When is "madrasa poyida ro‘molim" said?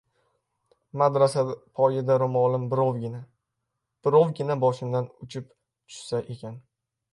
1.01-2.65